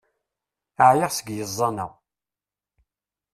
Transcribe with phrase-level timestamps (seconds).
[0.89, 1.87] Ɛyiɣ seg yiẓẓan-a!